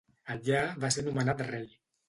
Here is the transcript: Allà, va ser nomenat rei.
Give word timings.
Allà, 0.35 0.63
va 0.85 0.91
ser 0.97 1.05
nomenat 1.11 1.47
rei. 1.53 1.71